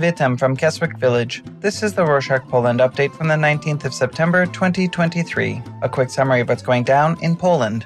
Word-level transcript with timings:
Witam 0.00 0.38
from 0.38 0.56
Keswick 0.56 0.96
Village. 0.96 1.42
This 1.60 1.82
is 1.82 1.92
the 1.92 2.02
Rorshok 2.02 2.48
Poland 2.48 2.80
update 2.80 3.12
from 3.12 3.28
the 3.28 3.34
19th 3.34 3.84
of 3.84 3.92
September 3.92 4.46
2023. 4.46 5.62
A 5.82 5.90
quick 5.90 6.08
summary 6.08 6.40
of 6.40 6.48
what's 6.48 6.62
going 6.62 6.84
down 6.84 7.22
in 7.22 7.36
Poland. 7.36 7.84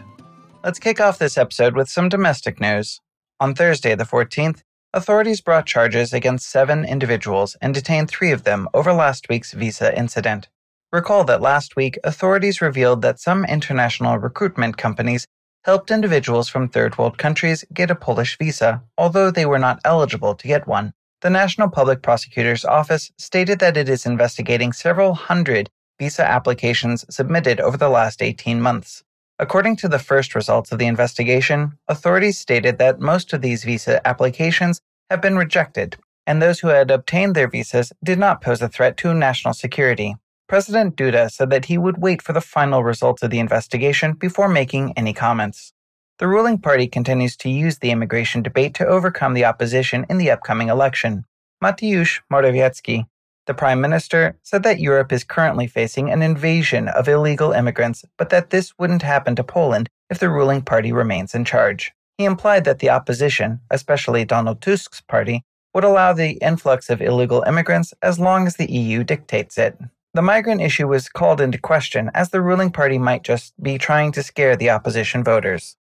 Let's 0.62 0.78
kick 0.78 1.00
off 1.00 1.18
this 1.18 1.36
episode 1.36 1.74
with 1.74 1.88
some 1.88 2.08
domestic 2.08 2.60
news. 2.60 3.00
On 3.40 3.52
Thursday, 3.52 3.96
the 3.96 4.04
14th, 4.04 4.62
authorities 4.92 5.40
brought 5.40 5.66
charges 5.66 6.12
against 6.12 6.48
seven 6.48 6.84
individuals 6.84 7.56
and 7.60 7.74
detained 7.74 8.10
three 8.10 8.30
of 8.30 8.44
them 8.44 8.68
over 8.72 8.92
last 8.92 9.28
week's 9.28 9.52
visa 9.52 9.98
incident. 9.98 10.48
Recall 10.92 11.24
that 11.24 11.42
last 11.42 11.74
week, 11.74 11.98
authorities 12.04 12.62
revealed 12.62 13.02
that 13.02 13.18
some 13.18 13.44
international 13.44 14.18
recruitment 14.18 14.76
companies 14.76 15.26
helped 15.64 15.90
individuals 15.90 16.48
from 16.48 16.68
third 16.68 16.96
world 16.96 17.18
countries 17.18 17.64
get 17.74 17.90
a 17.90 17.96
Polish 17.96 18.38
visa, 18.38 18.84
although 18.96 19.32
they 19.32 19.46
were 19.46 19.58
not 19.58 19.80
eligible 19.84 20.36
to 20.36 20.46
get 20.46 20.68
one. 20.68 20.92
The 21.24 21.30
National 21.30 21.70
Public 21.70 22.02
Prosecutor's 22.02 22.66
Office 22.66 23.10
stated 23.16 23.58
that 23.60 23.78
it 23.78 23.88
is 23.88 24.04
investigating 24.04 24.74
several 24.74 25.14
hundred 25.14 25.70
visa 25.98 26.22
applications 26.22 27.06
submitted 27.08 27.60
over 27.60 27.78
the 27.78 27.88
last 27.88 28.20
18 28.20 28.60
months. 28.60 29.02
According 29.38 29.76
to 29.76 29.88
the 29.88 29.98
first 29.98 30.34
results 30.34 30.70
of 30.70 30.78
the 30.78 30.86
investigation, 30.86 31.78
authorities 31.88 32.38
stated 32.38 32.76
that 32.76 33.00
most 33.00 33.32
of 33.32 33.40
these 33.40 33.64
visa 33.64 34.06
applications 34.06 34.82
have 35.08 35.22
been 35.22 35.38
rejected, 35.38 35.96
and 36.26 36.42
those 36.42 36.60
who 36.60 36.68
had 36.68 36.90
obtained 36.90 37.34
their 37.34 37.48
visas 37.48 37.90
did 38.04 38.18
not 38.18 38.42
pose 38.42 38.60
a 38.60 38.68
threat 38.68 38.98
to 38.98 39.14
national 39.14 39.54
security. 39.54 40.16
President 40.46 40.94
Duda 40.94 41.30
said 41.30 41.48
that 41.48 41.64
he 41.64 41.78
would 41.78 42.02
wait 42.02 42.20
for 42.20 42.34
the 42.34 42.42
final 42.42 42.84
results 42.84 43.22
of 43.22 43.30
the 43.30 43.38
investigation 43.38 44.12
before 44.12 44.48
making 44.48 44.92
any 44.94 45.14
comments. 45.14 45.72
The 46.20 46.28
ruling 46.28 46.58
party 46.58 46.86
continues 46.86 47.36
to 47.38 47.50
use 47.50 47.78
the 47.78 47.90
immigration 47.90 48.40
debate 48.40 48.72
to 48.74 48.86
overcome 48.86 49.34
the 49.34 49.44
opposition 49.44 50.06
in 50.08 50.18
the 50.18 50.30
upcoming 50.30 50.68
election. 50.68 51.24
Mateusz 51.60 52.20
Morawiecki, 52.32 53.06
the 53.46 53.54
prime 53.54 53.80
minister, 53.80 54.36
said 54.44 54.62
that 54.62 54.78
Europe 54.78 55.12
is 55.12 55.24
currently 55.24 55.66
facing 55.66 56.12
an 56.12 56.22
invasion 56.22 56.86
of 56.86 57.08
illegal 57.08 57.50
immigrants, 57.50 58.04
but 58.16 58.30
that 58.30 58.50
this 58.50 58.72
wouldn't 58.78 59.02
happen 59.02 59.34
to 59.34 59.42
Poland 59.42 59.88
if 60.08 60.20
the 60.20 60.30
ruling 60.30 60.62
party 60.62 60.92
remains 60.92 61.34
in 61.34 61.44
charge. 61.44 61.92
He 62.16 62.24
implied 62.24 62.62
that 62.64 62.78
the 62.78 62.90
opposition, 62.90 63.58
especially 63.68 64.24
Donald 64.24 64.60
Tusk's 64.60 65.00
party, 65.00 65.42
would 65.74 65.82
allow 65.82 66.12
the 66.12 66.38
influx 66.40 66.90
of 66.90 67.02
illegal 67.02 67.42
immigrants 67.42 67.92
as 68.02 68.20
long 68.20 68.46
as 68.46 68.54
the 68.54 68.70
EU 68.70 69.02
dictates 69.02 69.58
it. 69.58 69.76
The 70.12 70.22
migrant 70.22 70.60
issue 70.60 70.86
was 70.86 71.08
called 71.08 71.40
into 71.40 71.58
question 71.58 72.12
as 72.14 72.30
the 72.30 72.40
ruling 72.40 72.70
party 72.70 72.98
might 72.98 73.24
just 73.24 73.60
be 73.60 73.78
trying 73.78 74.12
to 74.12 74.22
scare 74.22 74.54
the 74.54 74.70
opposition 74.70 75.24
voters. 75.24 75.76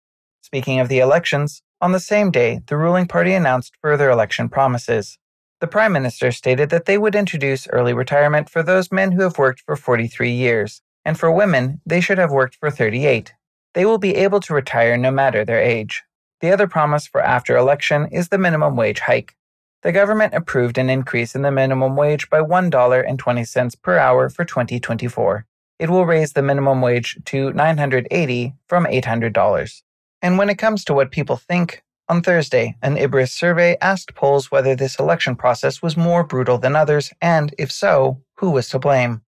Speaking 0.52 0.80
of 0.80 0.90
the 0.90 0.98
elections, 0.98 1.62
on 1.80 1.92
the 1.92 1.98
same 1.98 2.30
day, 2.30 2.60
the 2.66 2.76
ruling 2.76 3.06
party 3.06 3.32
announced 3.32 3.72
further 3.80 4.10
election 4.10 4.50
promises. 4.50 5.16
The 5.62 5.66
prime 5.66 5.94
minister 5.94 6.30
stated 6.30 6.68
that 6.68 6.84
they 6.84 6.98
would 6.98 7.14
introduce 7.14 7.66
early 7.68 7.94
retirement 7.94 8.50
for 8.50 8.62
those 8.62 8.92
men 8.92 9.12
who 9.12 9.22
have 9.22 9.38
worked 9.38 9.62
for 9.62 9.76
43 9.76 10.30
years, 10.30 10.82
and 11.06 11.18
for 11.18 11.32
women, 11.32 11.80
they 11.86 12.02
should 12.02 12.18
have 12.18 12.30
worked 12.30 12.56
for 12.56 12.70
38. 12.70 13.32
They 13.72 13.86
will 13.86 13.96
be 13.96 14.14
able 14.16 14.40
to 14.40 14.52
retire 14.52 14.98
no 14.98 15.10
matter 15.10 15.42
their 15.42 15.58
age. 15.58 16.02
The 16.42 16.50
other 16.50 16.68
promise 16.68 17.06
for 17.06 17.22
after 17.22 17.56
election 17.56 18.08
is 18.12 18.28
the 18.28 18.36
minimum 18.36 18.76
wage 18.76 19.00
hike. 19.00 19.34
The 19.80 19.90
government 19.90 20.34
approved 20.34 20.76
an 20.76 20.90
increase 20.90 21.34
in 21.34 21.40
the 21.40 21.50
minimum 21.50 21.96
wage 21.96 22.28
by 22.28 22.40
$1.20 22.40 23.80
per 23.80 23.96
hour 23.96 24.28
for 24.28 24.44
2024. 24.44 25.46
It 25.78 25.88
will 25.88 26.04
raise 26.04 26.34
the 26.34 26.42
minimum 26.42 26.82
wage 26.82 27.18
to 27.24 27.52
$980 27.52 28.52
from 28.68 28.84
$800. 28.84 29.82
And 30.22 30.38
when 30.38 30.48
it 30.48 30.58
comes 30.58 30.84
to 30.84 30.94
what 30.94 31.10
people 31.10 31.36
think, 31.36 31.82
on 32.08 32.22
Thursday, 32.22 32.76
an 32.82 32.96
IBRiS 32.96 33.30
survey 33.30 33.76
asked 33.80 34.14
Poles 34.14 34.50
whether 34.50 34.76
this 34.76 34.98
election 34.98 35.34
process 35.34 35.82
was 35.82 35.96
more 35.96 36.22
brutal 36.22 36.58
than 36.58 36.76
others, 36.76 37.12
and 37.20 37.54
if 37.58 37.72
so, 37.72 38.22
who 38.36 38.50
was 38.50 38.68
to 38.68 38.78
blame. 38.78 39.22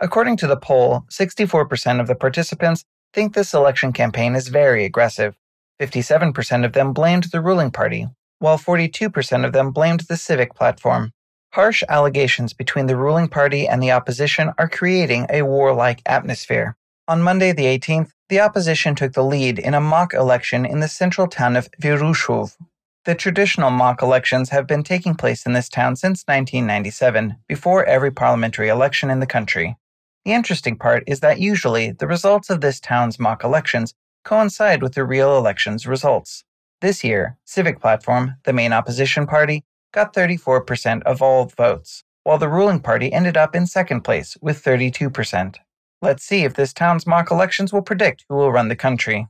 According 0.00 0.36
to 0.38 0.46
the 0.46 0.56
poll, 0.56 1.04
64% 1.10 2.00
of 2.00 2.06
the 2.06 2.14
participants 2.14 2.84
think 3.12 3.34
this 3.34 3.54
election 3.54 3.92
campaign 3.92 4.36
is 4.36 4.48
very 4.48 4.84
aggressive. 4.84 5.34
57% 5.80 6.64
of 6.64 6.72
them 6.74 6.92
blamed 6.92 7.24
the 7.24 7.40
ruling 7.40 7.70
party, 7.70 8.06
while 8.38 8.58
42% 8.58 9.44
of 9.44 9.52
them 9.52 9.70
blamed 9.72 10.00
the 10.00 10.16
civic 10.16 10.54
platform. 10.54 11.12
Harsh 11.52 11.82
allegations 11.88 12.52
between 12.52 12.86
the 12.86 12.96
ruling 12.96 13.28
party 13.28 13.66
and 13.66 13.82
the 13.82 13.92
opposition 13.92 14.52
are 14.58 14.68
creating 14.68 15.26
a 15.30 15.42
warlike 15.42 16.02
atmosphere. 16.04 16.76
On 17.08 17.22
Monday, 17.22 17.52
the 17.52 17.66
18th, 17.66 18.10
the 18.28 18.40
opposition 18.40 18.96
took 18.96 19.12
the 19.12 19.22
lead 19.22 19.60
in 19.60 19.74
a 19.74 19.80
mock 19.80 20.12
election 20.12 20.66
in 20.66 20.80
the 20.80 20.88
central 20.88 21.28
town 21.28 21.54
of 21.54 21.70
Wieruszów. 21.80 22.56
The 23.04 23.14
traditional 23.14 23.70
mock 23.70 24.02
elections 24.02 24.48
have 24.48 24.66
been 24.66 24.82
taking 24.82 25.14
place 25.14 25.46
in 25.46 25.52
this 25.52 25.68
town 25.68 25.94
since 25.94 26.24
1997, 26.26 27.36
before 27.46 27.84
every 27.84 28.10
parliamentary 28.10 28.68
election 28.68 29.08
in 29.08 29.20
the 29.20 29.26
country. 29.26 29.76
The 30.24 30.32
interesting 30.32 30.76
part 30.76 31.04
is 31.06 31.20
that 31.20 31.38
usually 31.38 31.92
the 31.92 32.08
results 32.08 32.50
of 32.50 32.60
this 32.60 32.80
town's 32.80 33.20
mock 33.20 33.44
elections 33.44 33.94
coincide 34.24 34.82
with 34.82 34.94
the 34.94 35.04
real 35.04 35.36
election's 35.36 35.86
results. 35.86 36.42
This 36.80 37.04
year, 37.04 37.38
Civic 37.44 37.80
Platform, 37.80 38.34
the 38.42 38.52
main 38.52 38.72
opposition 38.72 39.28
party, 39.28 39.62
got 39.94 40.12
34% 40.12 41.04
of 41.04 41.22
all 41.22 41.44
votes, 41.44 42.02
while 42.24 42.38
the 42.38 42.48
ruling 42.48 42.80
party 42.80 43.12
ended 43.12 43.36
up 43.36 43.54
in 43.54 43.68
second 43.68 44.00
place 44.00 44.36
with 44.40 44.60
32%. 44.60 45.58
Let's 46.02 46.24
see 46.24 46.44
if 46.44 46.54
this 46.54 46.74
town's 46.74 47.06
mock 47.06 47.30
elections 47.30 47.72
will 47.72 47.82
predict 47.82 48.24
who 48.28 48.36
will 48.36 48.52
run 48.52 48.68
the 48.68 48.76
country. 48.76 49.28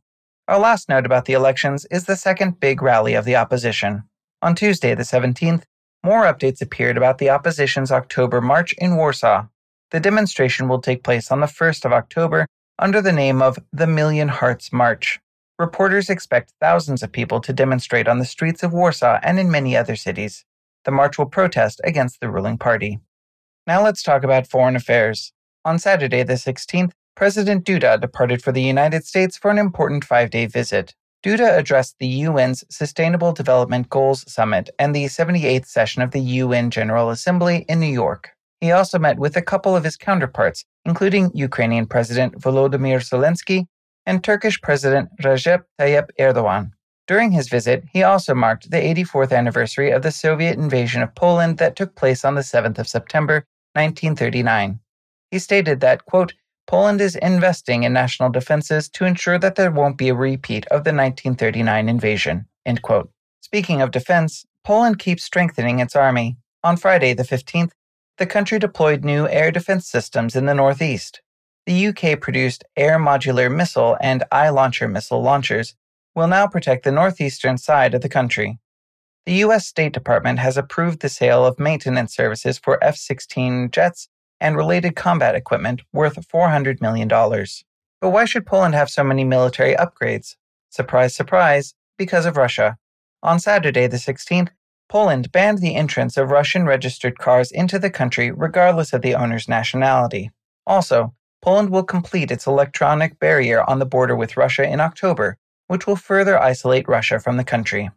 Our 0.48 0.58
last 0.58 0.88
note 0.88 1.06
about 1.06 1.24
the 1.24 1.32
elections 1.32 1.86
is 1.90 2.06
the 2.06 2.16
second 2.16 2.58
big 2.60 2.82
rally 2.82 3.14
of 3.14 3.24
the 3.24 3.36
opposition. 3.36 4.02
On 4.42 4.54
Tuesday, 4.54 4.94
the 4.94 5.02
17th, 5.02 5.62
more 6.04 6.24
updates 6.24 6.60
appeared 6.60 6.96
about 6.96 7.18
the 7.18 7.30
opposition's 7.30 7.90
October 7.90 8.40
March 8.40 8.74
in 8.78 8.96
Warsaw. 8.96 9.46
The 9.90 10.00
demonstration 10.00 10.68
will 10.68 10.80
take 10.80 11.04
place 11.04 11.30
on 11.30 11.40
the 11.40 11.46
1st 11.46 11.84
of 11.84 11.92
October 11.92 12.46
under 12.78 13.00
the 13.00 13.12
name 13.12 13.40
of 13.40 13.58
the 13.72 13.86
Million 13.86 14.28
Hearts 14.28 14.72
March. 14.72 15.20
Reporters 15.58 16.10
expect 16.10 16.52
thousands 16.60 17.02
of 17.02 17.12
people 17.12 17.40
to 17.40 17.52
demonstrate 17.52 18.08
on 18.08 18.18
the 18.18 18.24
streets 18.24 18.62
of 18.62 18.72
Warsaw 18.72 19.18
and 19.22 19.38
in 19.38 19.50
many 19.50 19.76
other 19.76 19.96
cities. 19.96 20.44
The 20.84 20.90
march 20.90 21.16
will 21.16 21.26
protest 21.26 21.80
against 21.82 22.20
the 22.20 22.30
ruling 22.30 22.58
party. 22.58 23.00
Now 23.66 23.82
let's 23.82 24.02
talk 24.02 24.22
about 24.22 24.46
foreign 24.46 24.76
affairs. 24.76 25.32
On 25.66 25.80
Saturday, 25.80 26.22
the 26.22 26.34
16th, 26.34 26.92
President 27.16 27.64
Duda 27.64 28.00
departed 28.00 28.40
for 28.40 28.52
the 28.52 28.62
United 28.62 29.04
States 29.04 29.36
for 29.36 29.50
an 29.50 29.58
important 29.58 30.04
five 30.04 30.30
day 30.30 30.46
visit. 30.46 30.94
Duda 31.24 31.58
addressed 31.58 31.96
the 31.98 32.22
UN's 32.22 32.62
Sustainable 32.70 33.32
Development 33.32 33.90
Goals 33.90 34.24
Summit 34.32 34.70
and 34.78 34.94
the 34.94 35.06
78th 35.06 35.66
session 35.66 36.02
of 36.02 36.12
the 36.12 36.20
UN 36.20 36.70
General 36.70 37.10
Assembly 37.10 37.66
in 37.68 37.80
New 37.80 37.92
York. 37.92 38.30
He 38.60 38.70
also 38.70 39.00
met 39.00 39.18
with 39.18 39.36
a 39.36 39.42
couple 39.42 39.74
of 39.74 39.82
his 39.82 39.96
counterparts, 39.96 40.64
including 40.84 41.32
Ukrainian 41.34 41.86
President 41.86 42.40
Volodymyr 42.40 43.00
Zelensky 43.00 43.66
and 44.06 44.22
Turkish 44.22 44.62
President 44.62 45.08
Recep 45.20 45.64
Tayyip 45.80 46.10
Erdogan. 46.20 46.70
During 47.08 47.32
his 47.32 47.48
visit, 47.48 47.82
he 47.92 48.04
also 48.04 48.36
marked 48.36 48.70
the 48.70 48.76
84th 48.76 49.32
anniversary 49.32 49.90
of 49.90 50.02
the 50.02 50.12
Soviet 50.12 50.56
invasion 50.56 51.02
of 51.02 51.16
Poland 51.16 51.58
that 51.58 51.74
took 51.74 51.96
place 51.96 52.24
on 52.24 52.36
the 52.36 52.42
7th 52.42 52.78
of 52.78 52.86
September, 52.86 53.44
1939. 53.74 54.78
He 55.30 55.38
stated 55.38 55.80
that, 55.80 56.04
quote, 56.04 56.34
Poland 56.66 57.00
is 57.00 57.16
investing 57.16 57.84
in 57.84 57.92
national 57.92 58.30
defenses 58.30 58.88
to 58.90 59.04
ensure 59.04 59.38
that 59.38 59.54
there 59.54 59.70
won't 59.70 59.96
be 59.96 60.08
a 60.08 60.14
repeat 60.14 60.66
of 60.66 60.84
the 60.84 60.92
1939 60.92 61.88
invasion. 61.88 62.46
End 62.64 62.82
quote. 62.82 63.10
Speaking 63.40 63.80
of 63.80 63.92
defense, 63.92 64.44
Poland 64.64 64.98
keeps 64.98 65.22
strengthening 65.22 65.78
its 65.78 65.94
army. 65.94 66.36
On 66.64 66.76
Friday, 66.76 67.14
the 67.14 67.22
15th, 67.22 67.70
the 68.18 68.26
country 68.26 68.58
deployed 68.58 69.04
new 69.04 69.28
air 69.28 69.52
defense 69.52 69.88
systems 69.88 70.34
in 70.34 70.46
the 70.46 70.54
northeast. 70.54 71.20
The 71.66 71.88
UK 71.88 72.20
produced 72.20 72.64
Air 72.76 72.98
Modular 72.98 73.54
Missile 73.54 73.96
and 74.00 74.24
iLauncher 74.32 74.90
missile 74.90 75.22
launchers 75.22 75.74
will 76.14 76.26
now 76.26 76.46
protect 76.46 76.84
the 76.84 76.92
northeastern 76.92 77.58
side 77.58 77.94
of 77.94 78.00
the 78.00 78.08
country. 78.08 78.58
The 79.26 79.44
US 79.44 79.66
State 79.66 79.92
Department 79.92 80.38
has 80.38 80.56
approved 80.56 81.00
the 81.00 81.08
sale 81.08 81.44
of 81.44 81.58
maintenance 81.58 82.14
services 82.14 82.58
for 82.58 82.82
F 82.82 82.96
16 82.96 83.70
jets 83.70 84.08
and 84.40 84.56
related 84.56 84.96
combat 84.96 85.34
equipment 85.34 85.82
worth 85.92 86.16
$400 86.28 86.80
million. 86.80 87.08
But 87.08 88.10
why 88.10 88.24
should 88.24 88.46
Poland 88.46 88.74
have 88.74 88.90
so 88.90 89.02
many 89.02 89.24
military 89.24 89.74
upgrades? 89.74 90.36
Surprise, 90.70 91.14
surprise, 91.14 91.74
because 91.96 92.26
of 92.26 92.36
Russia. 92.36 92.76
On 93.22 93.40
Saturday, 93.40 93.86
the 93.86 93.96
16th, 93.96 94.50
Poland 94.88 95.32
banned 95.32 95.58
the 95.58 95.74
entrance 95.74 96.16
of 96.16 96.30
Russian 96.30 96.64
registered 96.66 97.18
cars 97.18 97.50
into 97.50 97.78
the 97.78 97.90
country 97.90 98.30
regardless 98.30 98.92
of 98.92 99.02
the 99.02 99.14
owner's 99.14 99.48
nationality. 99.48 100.30
Also, 100.66 101.14
Poland 101.42 101.70
will 101.70 101.82
complete 101.82 102.30
its 102.30 102.46
electronic 102.46 103.18
barrier 103.18 103.68
on 103.68 103.78
the 103.78 103.86
border 103.86 104.14
with 104.14 104.36
Russia 104.36 104.68
in 104.68 104.80
October, 104.80 105.38
which 105.66 105.86
will 105.86 105.96
further 105.96 106.40
isolate 106.40 106.88
Russia 106.88 107.18
from 107.18 107.36
the 107.36 107.44
country. 107.44 107.90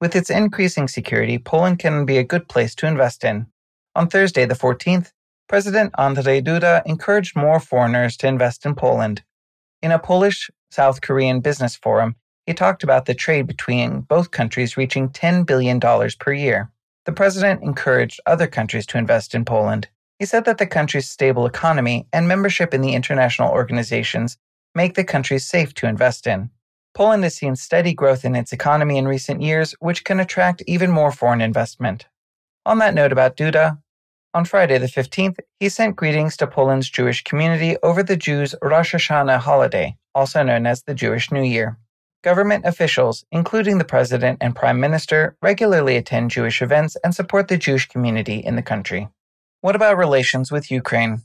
With 0.00 0.14
its 0.14 0.28
increasing 0.28 0.88
security, 0.88 1.38
Poland 1.38 1.78
can 1.78 2.04
be 2.04 2.18
a 2.18 2.24
good 2.24 2.48
place 2.48 2.74
to 2.76 2.86
invest 2.86 3.24
in. 3.24 3.46
On 3.94 4.08
Thursday, 4.08 4.44
the 4.44 4.54
14th, 4.54 5.12
President 5.48 5.92
Andrzej 5.98 6.42
Duda 6.42 6.82
encouraged 6.86 7.36
more 7.36 7.60
foreigners 7.60 8.16
to 8.16 8.26
invest 8.26 8.64
in 8.64 8.74
Poland. 8.74 9.22
In 9.82 9.92
a 9.92 9.98
Polish 9.98 10.50
South 10.70 11.00
Korean 11.00 11.40
business 11.40 11.76
forum, 11.76 12.16
he 12.46 12.54
talked 12.54 12.82
about 12.82 13.04
the 13.04 13.14
trade 13.14 13.46
between 13.46 14.00
both 14.00 14.30
countries 14.30 14.76
reaching 14.76 15.08
$10 15.10 15.46
billion 15.46 15.80
per 16.18 16.32
year. 16.32 16.70
the 17.04 17.12
president 17.12 17.62
encouraged 17.62 18.20
other 18.26 18.46
countries 18.46 18.86
to 18.86 18.98
invest 18.98 19.34
in 19.34 19.44
Poland. 19.44 19.88
He 20.18 20.26
said 20.26 20.44
that 20.46 20.58
the 20.58 20.66
country's 20.66 21.08
stable 21.08 21.46
economy 21.46 22.06
and 22.12 22.26
membership 22.26 22.72
in 22.72 22.80
the 22.80 22.94
international 22.94 23.50
organizations 23.50 24.38
make 24.74 24.94
the 24.94 25.04
country 25.04 25.38
safe 25.38 25.74
to 25.74 25.86
invest 25.86 26.26
in. 26.26 26.50
Poland 26.94 27.24
has 27.24 27.34
seen 27.34 27.56
steady 27.56 27.92
growth 27.92 28.24
in 28.24 28.34
its 28.34 28.52
economy 28.52 28.96
in 28.96 29.08
recent 29.08 29.42
years, 29.42 29.72
which 29.80 30.04
can 30.04 30.20
attract 30.20 30.62
even 30.66 30.90
more 30.90 31.12
foreign 31.12 31.40
investment. 31.40 32.06
On 32.64 32.78
that 32.78 32.94
note 32.94 33.12
about 33.12 33.36
Duda, 33.36 33.78
on 34.34 34.44
Friday 34.44 34.78
the 34.78 34.86
15th, 34.86 35.38
he 35.60 35.68
sent 35.68 35.94
greetings 35.94 36.36
to 36.36 36.46
Poland's 36.46 36.90
Jewish 36.90 37.22
community 37.22 37.76
over 37.84 38.02
the 38.02 38.16
Jews' 38.16 38.54
Rosh 38.60 38.92
Hashanah 38.92 39.38
holiday, 39.38 39.96
also 40.12 40.42
known 40.42 40.66
as 40.66 40.82
the 40.82 40.94
Jewish 40.94 41.30
New 41.30 41.44
Year. 41.44 41.78
Government 42.24 42.64
officials, 42.66 43.24
including 43.30 43.78
the 43.78 43.84
president 43.84 44.38
and 44.40 44.56
prime 44.56 44.80
minister, 44.80 45.36
regularly 45.40 45.96
attend 45.96 46.32
Jewish 46.32 46.60
events 46.60 46.96
and 47.04 47.14
support 47.14 47.46
the 47.46 47.56
Jewish 47.56 47.86
community 47.86 48.38
in 48.38 48.56
the 48.56 48.62
country. 48.62 49.08
What 49.60 49.76
about 49.76 49.96
relations 49.96 50.50
with 50.50 50.70
Ukraine? 50.70 51.22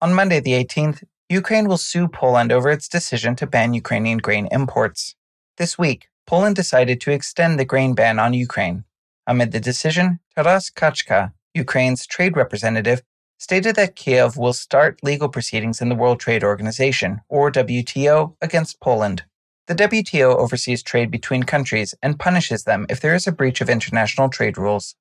On 0.00 0.14
Monday 0.14 0.40
the 0.40 0.52
18th, 0.52 1.04
Ukraine 1.28 1.68
will 1.68 1.76
sue 1.76 2.08
Poland 2.08 2.52
over 2.52 2.70
its 2.70 2.88
decision 2.88 3.36
to 3.36 3.46
ban 3.46 3.74
Ukrainian 3.74 4.18
grain 4.18 4.48
imports. 4.50 5.14
This 5.58 5.76
week, 5.76 6.08
Poland 6.26 6.56
decided 6.56 7.00
to 7.02 7.10
extend 7.10 7.58
the 7.58 7.64
grain 7.64 7.94
ban 7.94 8.18
on 8.18 8.32
Ukraine. 8.32 8.84
Amid 9.26 9.52
the 9.52 9.60
decision, 9.60 10.20
Taras 10.34 10.70
Kachka, 10.70 11.32
Ukraine's 11.56 12.06
trade 12.06 12.36
representative, 12.36 13.02
stated 13.38 13.76
that 13.76 13.96
Kiev 13.96 14.36
will 14.36 14.52
start 14.52 15.02
legal 15.02 15.28
proceedings 15.28 15.80
in 15.80 15.88
the 15.88 15.94
World 15.94 16.20
Trade 16.20 16.44
Organization, 16.44 17.20
or 17.28 17.50
WTO, 17.50 18.34
against 18.40 18.80
Poland. 18.80 19.24
The 19.66 19.74
WTO 19.74 20.36
oversees 20.36 20.82
trade 20.82 21.10
between 21.10 21.42
countries 21.42 21.94
and 22.02 22.20
punishes 22.20 22.64
them 22.64 22.86
if 22.88 23.00
there 23.00 23.14
is 23.14 23.26
a 23.26 23.32
breach 23.32 23.60
of 23.60 23.68
international 23.68 24.28
trade 24.28 24.56
rules. 24.56 24.94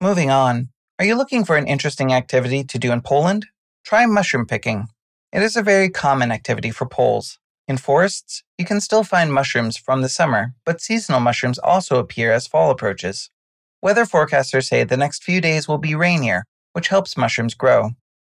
Moving 0.00 0.30
on, 0.30 0.70
are 0.98 1.04
you 1.04 1.14
looking 1.14 1.44
for 1.44 1.56
an 1.56 1.66
interesting 1.66 2.12
activity 2.12 2.64
to 2.64 2.78
do 2.78 2.90
in 2.92 3.00
Poland? 3.00 3.46
Try 3.84 4.06
mushroom 4.06 4.46
picking. 4.46 4.88
It 5.32 5.42
is 5.42 5.56
a 5.56 5.62
very 5.62 5.88
common 5.88 6.30
activity 6.30 6.70
for 6.70 6.86
Poles. 6.86 7.38
In 7.68 7.76
forests, 7.76 8.42
you 8.58 8.64
can 8.64 8.80
still 8.80 9.04
find 9.04 9.32
mushrooms 9.32 9.76
from 9.76 10.02
the 10.02 10.08
summer, 10.08 10.54
but 10.66 10.80
seasonal 10.80 11.20
mushrooms 11.20 11.58
also 11.58 11.96
appear 11.96 12.32
as 12.32 12.46
fall 12.46 12.70
approaches. 12.70 13.30
Weather 13.82 14.04
forecasters 14.04 14.68
say 14.68 14.84
the 14.84 14.96
next 14.96 15.24
few 15.24 15.40
days 15.40 15.66
will 15.66 15.78
be 15.78 15.96
rainier, 15.96 16.44
which 16.72 16.86
helps 16.86 17.16
mushrooms 17.16 17.54
grow. 17.54 17.90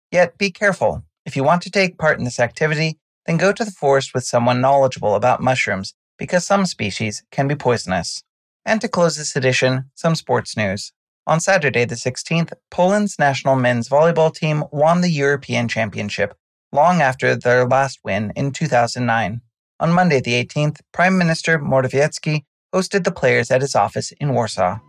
Yet 0.10 0.38
be 0.38 0.50
careful. 0.50 1.04
If 1.26 1.36
you 1.36 1.44
want 1.44 1.62
to 1.64 1.70
take 1.70 1.98
part 1.98 2.18
in 2.18 2.24
this 2.24 2.40
activity, 2.40 3.00
then 3.26 3.36
go 3.36 3.52
to 3.52 3.66
the 3.66 3.72
forest 3.72 4.14
with 4.14 4.24
someone 4.24 4.62
knowledgeable 4.62 5.14
about 5.14 5.44
mushrooms 5.44 5.94
because 6.18 6.46
some 6.46 6.66
species 6.66 7.24
can 7.32 7.50
be 7.50 7.56
poisonous. 7.56 8.24
And 8.66 8.80
to 8.80 8.88
close 8.88 9.18
this 9.18 9.36
edition, 9.36 9.92
some 9.94 10.16
sports 10.16 10.56
news. 10.56 10.94
On 11.28 11.42
Saturday, 11.42 11.84
the 11.84 11.96
16th, 11.96 12.54
Poland's 12.70 13.20
national 13.20 13.58
men's 13.58 13.90
volleyball 13.90 14.34
team 14.34 14.64
won 14.72 15.02
the 15.02 15.12
European 15.12 15.68
Championship 15.68 16.34
long 16.72 17.02
after 17.02 17.36
their 17.36 17.68
last 17.68 18.00
win 18.06 18.32
in 18.38 18.52
2009. 18.52 19.42
On 19.82 19.92
Monday, 19.92 20.22
the 20.22 20.46
18th, 20.46 20.80
Prime 20.94 21.18
Minister 21.18 21.60
Morawiecki 21.60 22.44
hosted 22.74 23.04
the 23.04 23.12
players 23.12 23.52
at 23.52 23.62
his 23.62 23.76
office 23.76 24.14
in 24.14 24.34
Warsaw. 24.34 24.80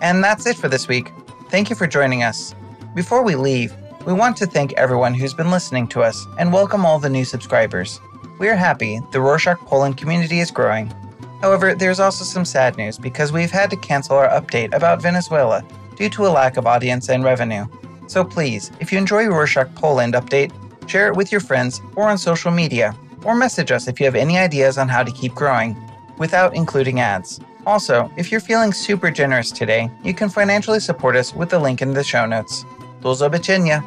And 0.00 0.22
that's 0.22 0.46
it 0.46 0.56
for 0.56 0.68
this 0.68 0.86
week. 0.86 1.12
Thank 1.48 1.70
you 1.70 1.76
for 1.76 1.86
joining 1.86 2.22
us. 2.22 2.54
Before 2.94 3.22
we 3.24 3.34
leave, 3.34 3.74
we 4.06 4.12
want 4.12 4.36
to 4.36 4.46
thank 4.46 4.72
everyone 4.74 5.12
who's 5.12 5.34
been 5.34 5.50
listening 5.50 5.88
to 5.88 6.02
us 6.02 6.26
and 6.38 6.52
welcome 6.52 6.86
all 6.86 6.98
the 6.98 7.10
new 7.10 7.24
subscribers. 7.24 8.00
We 8.38 8.48
are 8.48 8.54
happy 8.54 9.00
the 9.10 9.18
Rorshok 9.18 9.58
Poland 9.66 9.96
community 9.96 10.38
is 10.38 10.52
growing. 10.52 10.92
However, 11.40 11.74
there's 11.74 12.00
also 12.00 12.24
some 12.24 12.44
sad 12.44 12.76
news 12.76 12.96
because 12.96 13.32
we've 13.32 13.50
had 13.50 13.70
to 13.70 13.76
cancel 13.76 14.16
our 14.16 14.28
update 14.28 14.72
about 14.72 15.02
Venezuela 15.02 15.64
due 15.96 16.08
to 16.10 16.26
a 16.26 16.28
lack 16.28 16.56
of 16.56 16.66
audience 16.66 17.08
and 17.08 17.24
revenue. 17.24 17.66
So 18.06 18.24
please, 18.24 18.70
if 18.80 18.92
you 18.92 18.98
enjoy 18.98 19.24
Rorshok 19.24 19.74
Poland 19.74 20.14
update, 20.14 20.52
share 20.88 21.08
it 21.08 21.16
with 21.16 21.32
your 21.32 21.40
friends 21.40 21.80
or 21.96 22.08
on 22.08 22.18
social 22.18 22.52
media, 22.52 22.96
or 23.24 23.34
message 23.34 23.72
us 23.72 23.88
if 23.88 23.98
you 23.98 24.06
have 24.06 24.14
any 24.14 24.38
ideas 24.38 24.78
on 24.78 24.88
how 24.88 25.02
to 25.02 25.10
keep 25.10 25.34
growing 25.34 25.76
without 26.18 26.54
including 26.54 27.00
ads. 27.00 27.40
Also, 27.68 28.10
if 28.16 28.32
you're 28.32 28.40
feeling 28.40 28.72
super 28.72 29.10
generous 29.10 29.50
today, 29.50 29.90
you 30.02 30.14
can 30.14 30.30
financially 30.30 30.80
support 30.80 31.14
us 31.16 31.34
with 31.34 31.50
the 31.50 31.58
link 31.58 31.82
in 31.82 31.92
the 31.92 32.02
show 32.02 32.24
notes. 32.24 32.64
Do 33.02 33.14
zobaczenia! 33.14 33.84